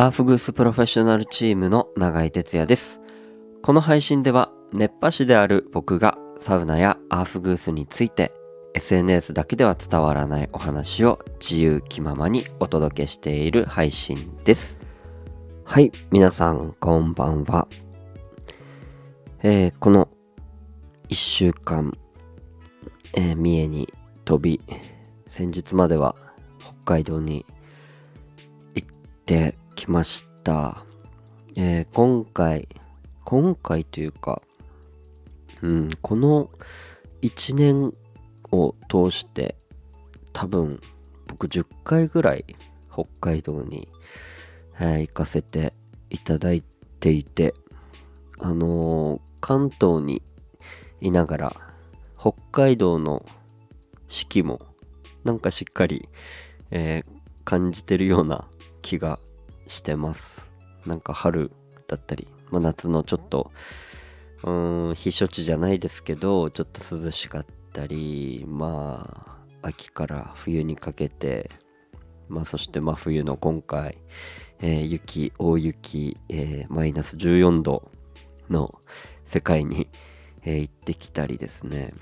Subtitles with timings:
[0.00, 3.02] アーフグースプロフェッショナルチームの永井哲也です。
[3.62, 8.32] この配信では熱波師である僕がサウナやアーフグースについて
[8.72, 14.80] SNS だけでは伝わらないお話を自由気ままにお届けしている配信です。
[15.66, 17.68] はい、皆さんこんばんは。
[19.42, 20.08] えーこの
[21.10, 21.92] 1週間、
[23.12, 23.92] えー三重に
[24.24, 24.62] 飛び、
[25.26, 26.16] 先日までは
[26.84, 27.44] 北海道に
[28.74, 28.88] 行っ
[29.26, 30.84] てきました。
[31.56, 32.68] えー今回、
[33.24, 34.42] 今回というか、
[35.62, 36.50] うん、この
[37.22, 37.92] 1年
[38.52, 39.56] を通して
[40.34, 40.80] 多分
[41.28, 42.44] 僕10回ぐらい
[42.92, 43.88] 北海道に、
[44.78, 45.72] えー行かせて
[46.10, 46.62] いただい
[47.00, 47.54] ていて、
[48.38, 50.22] あのー関東に
[51.00, 51.56] いながら
[52.18, 53.24] 北海道の
[54.08, 54.60] 四季も
[55.24, 56.10] なんかしっかり、
[56.70, 58.46] えー感じてるような
[58.82, 59.18] 気が
[59.70, 60.48] してます。
[60.86, 61.52] なんか春
[61.86, 63.50] だったり、まあ、夏のちょっと
[64.42, 71.50] うん避暑地じゃないですけどちょっと涼しかったりまあ秋から冬にかけて
[72.28, 73.98] まあそして真冬の今回、
[74.60, 77.90] えー雪大雪、えーマイナス14度
[78.48, 78.80] の
[79.24, 79.88] 世界に、
[80.44, 81.92] えー行ってきたりですね。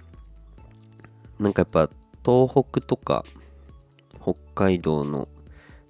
[1.39, 1.91] なんかやっぱ
[2.25, 3.25] 東北とか
[4.21, 5.29] 北海道の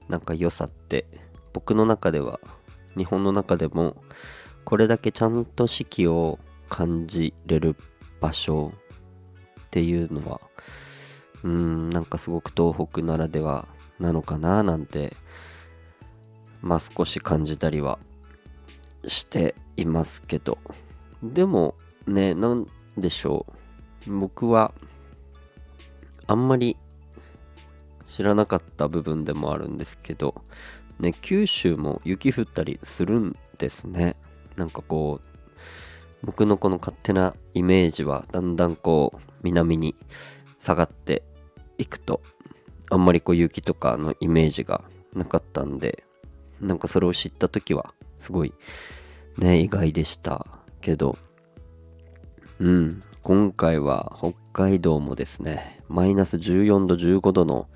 [0.09, 1.07] なんか良さって
[1.53, 2.41] 僕の中では
[2.97, 3.97] 日本の中でも
[4.65, 7.77] これだけちゃんと四季を感じれる
[8.21, 8.73] 場所
[9.61, 10.41] っていうのは
[11.43, 13.69] うーんなんかすごく東北ならでは
[13.99, 15.17] なのかななんて
[16.61, 17.99] まあ少し感じたりは
[19.07, 20.59] していますけど
[21.23, 21.75] でも
[22.07, 23.59] ねなんでしょう。
[24.09, 24.73] 僕は
[26.27, 26.77] あんまり
[28.09, 30.35] 知らなかった部分でもあるんですけど
[31.01, 34.17] ね九州も雪降ったりするんですね。
[34.57, 39.95] なんかこう僕のこの勝手なイメージはだんだんこう南に
[40.61, 41.23] 下がって
[41.79, 42.23] いくと
[42.91, 44.83] あんまりこう雪とかのイメージが
[45.15, 46.05] なかったんで
[46.61, 48.53] なんかそれを知った時はすごい
[49.37, 50.47] ね意外でした
[50.81, 51.19] けど。
[52.61, 57.69] うん今回は北海道もですねマイナス14度15度の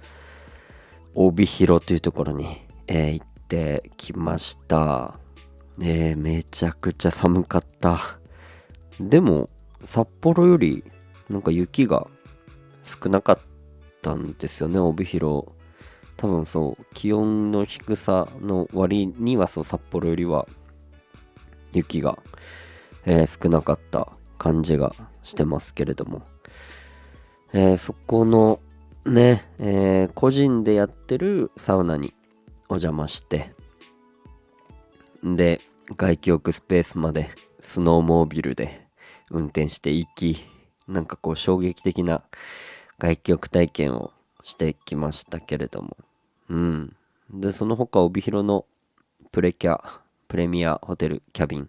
[1.14, 2.46] 帯広というところに、
[2.86, 5.18] えー行ってきました、
[5.80, 8.18] えーめちゃくちゃ寒かった。
[9.00, 9.48] でも
[9.84, 10.84] 札幌より
[11.28, 12.06] なんか雪が
[12.82, 13.38] 少なかっ
[14.02, 15.46] たんですよね帯広。
[16.16, 20.46] 多分そう気温の低さの割にはそう札幌よりは
[21.72, 22.18] 雪が、
[23.06, 26.22] えー少なかった感じがしてますけれども、
[27.52, 28.60] えーそこの
[29.04, 32.14] ね、えー個人でやってるサウナに
[32.72, 33.54] お邪魔して。
[35.22, 35.60] で
[35.96, 38.86] 外気浴スペースまでスノーモービルで
[39.30, 40.44] 運転していき
[40.88, 42.22] なんかこう衝撃的な
[42.98, 44.12] 外気浴体験を
[44.42, 45.96] してきましたけれども。
[46.48, 46.96] うん。
[47.30, 48.66] でその他帯広の
[49.30, 49.80] プレキャ
[50.28, 51.68] プレミアホテルキャビン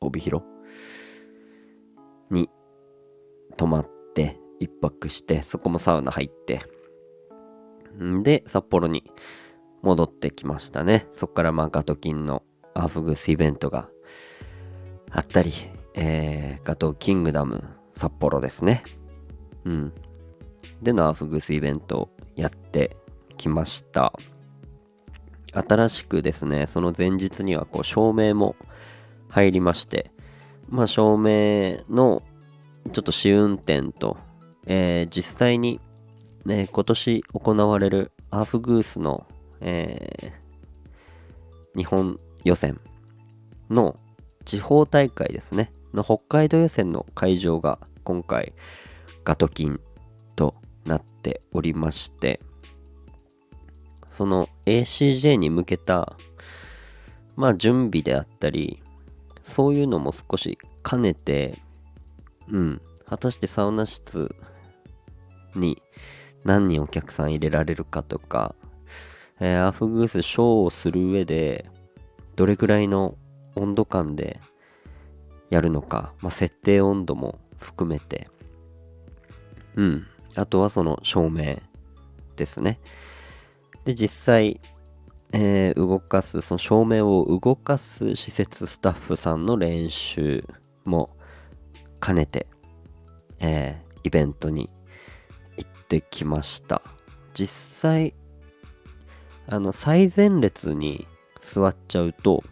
[0.00, 0.44] 帯広？
[2.30, 2.48] に
[3.56, 6.60] 泊まって一泊してそこもサウナ入って。
[8.02, 9.10] んで札幌に
[9.82, 11.06] 戻ってきましたね。
[11.12, 12.42] そこからまあガトキンの
[12.74, 13.88] アーフグスイベントが
[15.10, 15.52] あったり、
[15.94, 17.64] えーガトキングダム
[17.94, 18.82] 札幌ですね。
[19.64, 19.92] うん。
[20.82, 22.96] でのアーフグスイベントをやって
[23.36, 24.12] きました。
[25.52, 28.54] 新しくですねその前日にはこう照明も
[29.28, 30.12] 入りまして
[30.68, 32.22] まあ照明の
[32.92, 34.16] ちょっと試運転と、
[34.66, 35.80] えー実際に、
[36.44, 39.26] ね、今年行われるアーフグースの、
[39.60, 40.50] えー
[41.76, 42.80] 日本予選
[43.68, 43.96] の
[44.44, 45.72] 地方大会ですね。
[45.94, 48.52] の北海道予選の会場が今回
[49.24, 49.80] ガトキン
[50.36, 50.54] と
[50.84, 52.40] なっておりまして
[54.10, 56.16] その ACJ に向けた
[57.34, 58.80] まあ準備であったり
[59.42, 60.58] そういうのも少し
[60.88, 61.58] 兼ねて
[62.48, 64.34] うん果たしてサウナ室
[65.56, 65.82] に
[66.44, 68.54] 何人お客さん入れられるかとか、
[69.40, 71.66] えーアフグースショーをする上で
[72.36, 73.16] どれくらいの
[73.56, 74.40] 温度感で
[75.50, 78.28] やるのか、まあ、設定温度も含めて。
[79.74, 80.06] うん。
[80.36, 81.56] あとはその照明
[82.36, 82.78] ですね。
[83.84, 84.60] で実際、
[85.32, 90.44] えー動かすその照明を動かす施設スタッフさんの練習
[90.84, 91.10] も
[92.00, 92.46] 兼ねて、
[93.38, 94.70] えーイベントに
[95.58, 96.80] 行ってきました。
[97.34, 98.14] 実際
[99.48, 101.06] あの最前列に
[101.40, 102.42] 座っちゃうと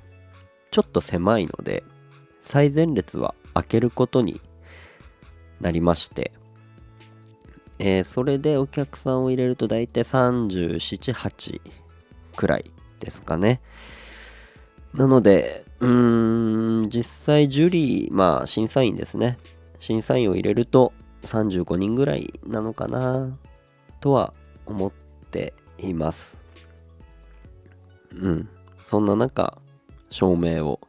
[0.71, 1.85] ちょっと狭いので
[2.41, 4.41] 最前列は開けることに
[5.61, 6.33] なりまして
[7.79, 11.61] えー、それでお客さんを入れると大体37、8
[12.37, 13.61] くらいですかね。
[14.95, 19.39] なので、うーん、実際ジュリー、まあ審査員ですね。
[19.79, 20.93] 審査員を入れると
[21.23, 23.39] 35人ぐらいなのかな
[24.01, 24.35] とは
[24.67, 24.93] 思っ
[25.31, 26.41] ています。
[28.15, 28.49] うん。
[28.85, 29.59] そんな中、
[30.11, 30.81] 照明を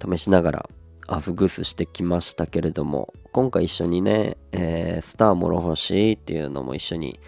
[0.00, 0.70] 試しながら
[1.06, 7.20] アフグースしてきましたけれども、今回一緒にね、えー、スター諸星っていうのも一緒に、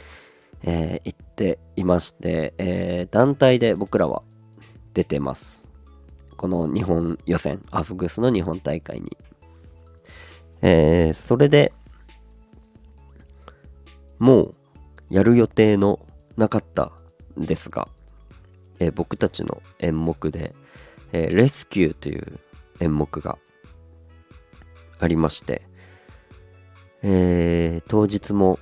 [0.63, 4.23] えー、行っていまして、えー、団体で僕らは
[4.95, 5.63] 出てます。
[6.37, 9.17] この日本予選、アフグースの日本大会に。
[10.63, 11.73] えー、それで
[14.19, 14.55] もう
[15.11, 15.99] やる予定の
[16.37, 16.93] なかった
[17.39, 17.89] んですが、
[18.83, 20.55] えー、僕たちの演目で、
[21.13, 22.41] えー、レスキューという
[22.81, 23.39] 演目が
[24.99, 25.63] ありまして、
[27.03, 28.59] えー、当日も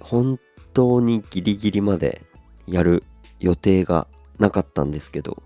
[0.00, 0.40] 本
[0.72, 2.22] 当にギリギリまで
[2.66, 3.04] やる
[3.38, 4.06] 予定が
[4.38, 5.42] なかったんですけど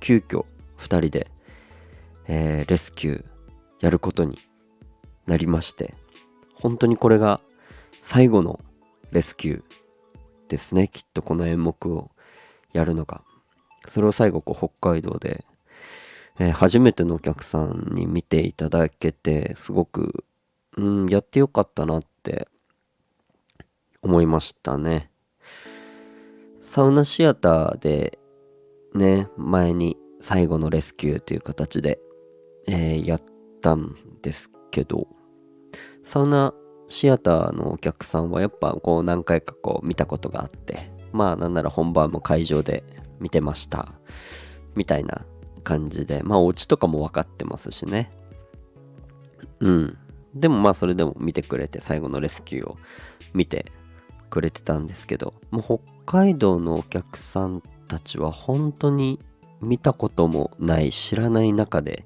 [0.00, 0.44] 急遽
[0.78, 1.30] 2人で、
[2.26, 3.24] えー、レスキュー
[3.80, 4.38] やることに
[5.26, 5.94] なりまして
[6.54, 7.40] 本当にこれが
[8.00, 8.58] 最後の
[9.12, 9.62] レスキュー
[10.48, 12.10] ですねきっとこの演目を。
[12.72, 13.22] やるのが
[13.86, 15.44] それを最後こう北海道で、
[16.38, 20.24] えー、初めてのお客さんに見ていただけてすごく
[20.76, 22.48] うん、やってよかったなって
[24.02, 25.10] 思いましたね。
[26.60, 28.18] サウナシアターで
[28.94, 31.98] ね、前に最後のレスキューという形で、
[32.68, 33.22] えー、やっ
[33.62, 35.08] たんですけど、
[36.02, 36.52] サウナ
[36.88, 42.84] シアターのお客さんはやっぱこう何回かこう見たことがあって、まあなんなら本番も会場で
[43.18, 43.98] 見てました。
[44.74, 45.24] みたいな
[45.64, 48.12] 感じで、まあオチとかも分かってますしね。
[49.60, 49.98] うん。
[50.34, 52.76] でもまあそれでも見てくれて最後のレスキューを
[53.32, 53.72] 見て
[54.28, 59.18] くれてたんですけどもう北海道のお客さんたちは本当に
[59.62, 62.04] 見たこともない知らない中で、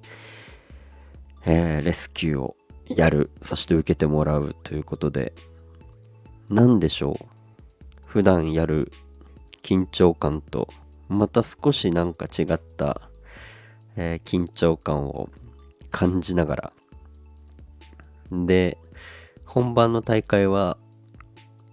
[1.45, 2.57] えー、レスキューを
[2.87, 5.35] やるそして受けてもらうということで
[6.51, 7.25] 何でしょう？
[8.11, 8.91] 普段やる
[9.63, 10.67] 緊張感と
[11.09, 13.01] また少しなんか違った、
[13.95, 15.29] えー、緊張感を
[15.93, 16.73] 感じながら。
[18.33, 18.79] で、
[19.45, 20.77] 本番の大会は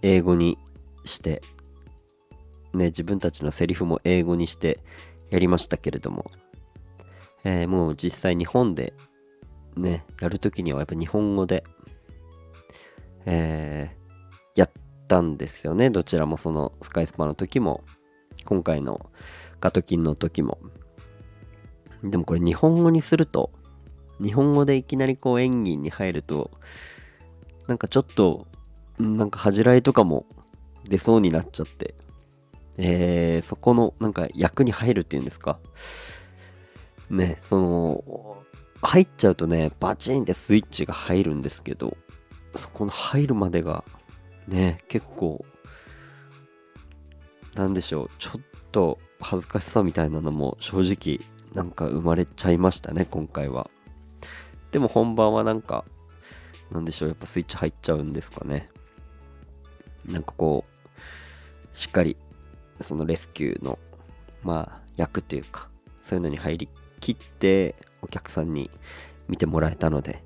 [0.02, 0.58] 英語に
[1.04, 1.42] して、
[2.72, 4.78] ね、自分たちのセリフも英語にして
[5.30, 6.30] やりましたけれども、
[7.42, 8.94] えー、もう実際日本で
[9.76, 11.64] ね、やるときにはやっぱ日本語で、
[13.26, 13.97] え、
[15.08, 15.90] たんですよね。
[15.90, 17.82] どちらもそのスカイスパの時も、
[18.44, 19.10] 今回の
[19.60, 20.58] ガトキンの時も。
[22.04, 23.50] でもこれ日本語にすると、
[24.20, 26.50] 日本語でいきなりこう演技に入ると
[27.66, 28.46] なんかちょっと
[28.98, 30.26] なんか恥じらいとかも
[30.84, 31.94] 出そうになっちゃって
[32.80, 35.58] えー、そこのなんか役に入るっていうんですか
[37.10, 38.42] ねその
[38.82, 41.96] 入っちゃうとねバチンってスイッチが入るんですけど
[42.54, 43.84] そこの入るまでが
[44.48, 45.44] ね結構
[47.54, 48.40] なんでしょうちょっ
[48.72, 51.24] と恥ずかしさみたいなのも正直
[51.54, 53.70] なんか生まれちゃいましたね今回は
[54.70, 55.84] でも本番はなんか、
[56.70, 58.68] なんでしょう、やっぱスイッチ入っちゃうんですかね。
[60.06, 62.16] なんかこう、しっかり、
[62.80, 63.78] そのレスキューの、
[64.42, 65.68] まあ、役というか、
[66.02, 66.68] そういうのに入り
[67.00, 68.70] きって、お客さんに
[69.26, 70.22] 見てもらえたので、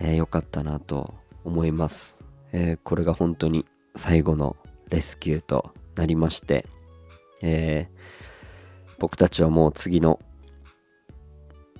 [0.00, 1.14] えー、よかったなと
[1.44, 2.18] 思います。
[2.52, 4.56] えー、これが本当に最後の
[4.88, 6.66] レスキューとなりまして、
[7.42, 10.20] えー、僕たちはもう次の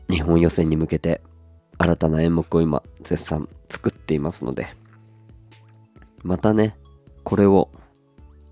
[0.09, 1.21] 日本予選に向けて
[1.79, 4.69] 新たな演目を今絶賛作っていますので
[6.23, 6.77] またね
[7.23, 7.71] これを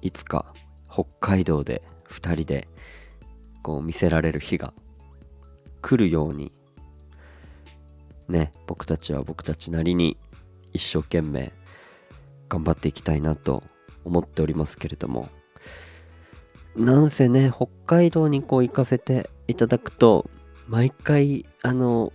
[0.03, 0.53] いつか
[0.93, 2.69] 北海道で2人で
[3.63, 4.75] こう見せられる日が
[5.81, 6.53] 来るように
[8.29, 10.17] ね僕たちは僕たちなりに
[10.73, 11.53] 一生懸命
[12.49, 13.63] 頑張っていきたいなと
[14.05, 15.29] 思っておりますけれども。
[16.77, 20.29] なんせね北海道にこう行かせていただくと
[20.67, 22.13] 毎回あの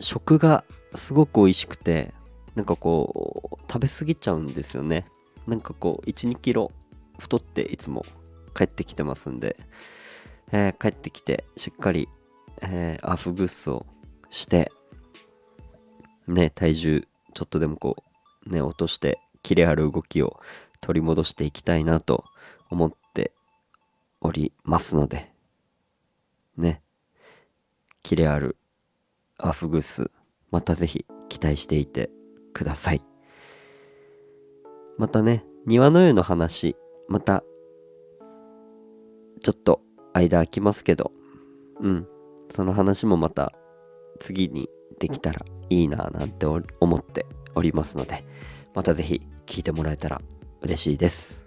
[0.00, 2.14] 食がすごく美味しくて
[2.54, 5.06] なんかこう食べ過ぎちゃうんですよね。
[5.46, 6.70] なんかこう1 2キロ
[7.18, 8.04] 太っていつも
[8.56, 9.56] 帰ってきてますんで、
[10.52, 12.08] えー、帰ってきてしっかり、
[12.62, 13.86] えー、アーフグッスを
[14.30, 14.70] して
[16.26, 17.96] ね体重ちょっとでもこ
[18.46, 20.40] うね落としてキレある動きを
[20.80, 22.24] 取り戻していきたいなと
[22.70, 23.32] 思って
[24.20, 25.32] おりますので、
[26.56, 26.82] ね、
[28.02, 28.56] キレある
[29.38, 30.10] アフグス、
[30.50, 32.10] またぜひ期待していて
[32.52, 33.04] ください。
[34.98, 36.76] またね、庭の湯の話、
[37.08, 37.42] また、
[39.40, 39.80] ちょっと
[40.12, 41.12] 間空きますけど、
[41.80, 42.06] うん、
[42.50, 43.52] その話もまた
[44.18, 44.68] 次に
[44.98, 48.24] できたらいいなぁなんて思っておりますので、
[48.74, 50.20] またぜひ聞いてもらえたら
[50.62, 51.44] 嬉しいです。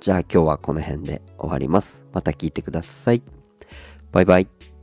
[0.00, 2.04] じゃあ今日はこの辺で終わります。
[2.12, 3.22] また聞いてください。
[4.12, 4.73] バイバイ。